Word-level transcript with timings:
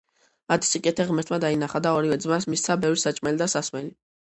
მათი 0.53 0.67
სიკეთე 0.69 1.05
ღმერთმა 1.09 1.39
დაინახა 1.43 1.83
და 1.87 1.93
ორივე 1.99 2.19
ძმას 2.25 2.51
მისცა 2.55 2.81
ბევრი 2.87 3.05
საჭმელი 3.07 3.45
და 3.45 3.53
სასმელი. 3.57 3.97